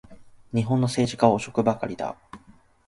[0.51, 2.17] 日本の政治家は汚職ばかりだ